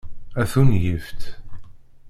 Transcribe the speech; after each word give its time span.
A 0.41 0.43
tungift! 0.51 1.21